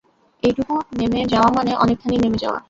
এইটুকু 0.43 0.75
নেমে 0.97 1.21
যাওয়া 1.25 1.49
মানে 1.57 1.71
অনেকখানি 1.83 2.15
নেমে 2.17 2.37
যাওয়া। 2.37 2.59